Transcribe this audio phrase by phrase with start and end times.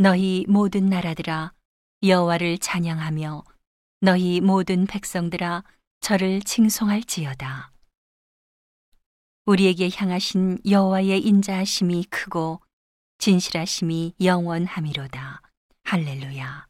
[0.00, 1.52] 너희 모든 나라들아
[2.04, 3.42] 여호와를 찬양하며
[4.00, 5.64] 너희 모든 백성들아
[6.00, 7.72] 저를 칭송할지어다.
[9.46, 12.60] 우리에게 향하신 여호와의 인자하심이 크고
[13.18, 15.42] 진실하심이 영원함이로다.
[15.82, 16.67] 할렐루야.